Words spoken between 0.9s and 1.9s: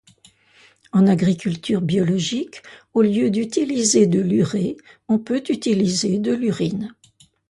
En agriculture